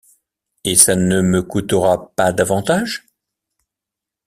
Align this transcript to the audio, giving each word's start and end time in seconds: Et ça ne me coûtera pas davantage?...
Et 0.63 0.75
ça 0.77 0.95
ne 0.95 1.21
me 1.21 1.43
coûtera 1.43 2.09
pas 2.15 2.33
davantage?... 2.33 3.05